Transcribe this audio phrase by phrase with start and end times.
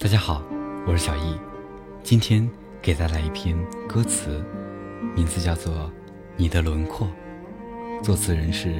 [0.00, 0.40] 大家好，
[0.86, 1.36] 我是小易，
[2.04, 2.48] 今天
[2.80, 3.58] 给大家来一篇
[3.88, 4.40] 歌词，
[5.16, 5.74] 名字叫做
[6.36, 7.08] 《你的轮廓》，
[8.04, 8.72] 作词人是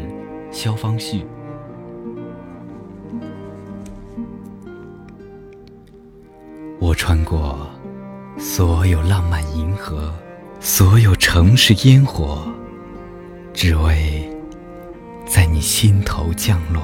[0.52, 1.26] 肖方旭。
[6.78, 7.68] 我穿过
[8.38, 10.14] 所有浪漫银河，
[10.60, 12.46] 所有城市烟火，
[13.52, 14.30] 只为
[15.26, 16.80] 在你心头降落。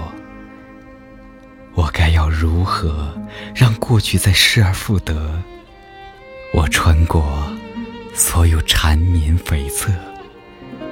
[1.74, 3.12] 我该要如何
[3.54, 5.42] 让过去再失而复得？
[6.52, 7.52] 我穿过
[8.14, 9.92] 所有缠绵悱恻，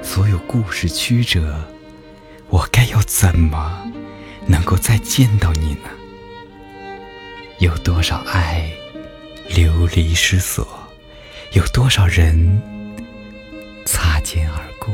[0.01, 1.57] 所有故事曲折，
[2.49, 3.81] 我该要怎么
[4.45, 5.89] 能够再见到你呢？
[7.59, 8.69] 有多少爱
[9.47, 10.67] 流离失所？
[11.53, 12.61] 有多少人
[13.85, 14.93] 擦肩而过？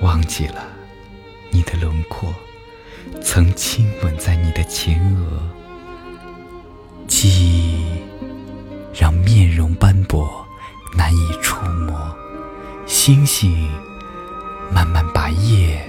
[0.00, 0.66] 忘记了
[1.50, 2.34] 你的轮廓。
[3.22, 5.42] 曾亲吻在你的前额，
[7.06, 7.84] 记忆
[8.92, 10.46] 让面容斑驳，
[10.96, 12.14] 难以触摸。
[12.86, 13.68] 星星
[14.70, 15.80] 慢慢把夜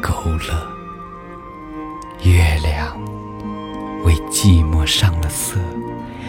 [0.00, 0.10] 勾
[0.48, 0.66] 勒，
[2.22, 2.98] 月亮
[4.04, 5.58] 为寂寞上了色，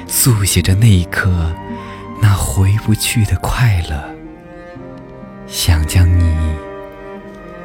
[0.07, 1.29] 速写着那一刻
[2.21, 4.03] 那回不去的快乐。
[5.47, 6.23] 想将你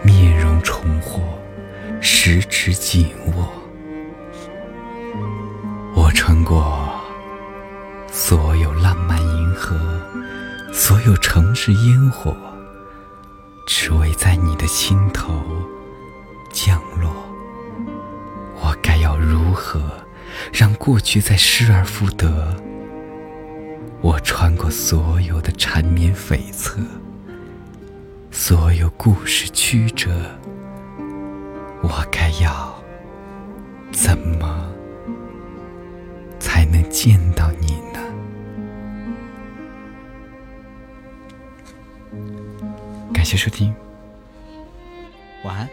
[0.03, 1.36] 面容重获。
[2.09, 3.53] 十指紧握，
[5.93, 6.89] 我穿过
[8.13, 9.77] 所有浪漫银河，
[10.73, 12.37] 所有城市烟火，
[13.67, 15.43] 只为在你的心头
[16.53, 17.13] 降落。
[18.61, 19.83] 我该要如何
[20.53, 22.57] 让过去再失而复得？
[24.01, 26.87] 我穿过所有的缠绵悱恻，
[28.31, 30.13] 所有故事曲折。
[31.89, 32.75] 我该要
[33.93, 34.69] 怎么
[36.41, 38.01] 才能见到你呢？
[43.15, 43.73] 感谢收听，
[45.45, 45.69] 晚安。